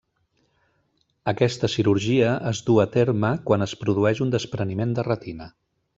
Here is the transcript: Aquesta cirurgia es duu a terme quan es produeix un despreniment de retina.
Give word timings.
Aquesta 1.31 1.69
cirurgia 1.73 2.31
es 2.53 2.63
duu 2.69 2.81
a 2.85 2.87
terme 2.97 3.31
quan 3.51 3.67
es 3.67 3.77
produeix 3.83 4.23
un 4.27 4.37
despreniment 4.37 4.97
de 5.01 5.07
retina. 5.11 5.53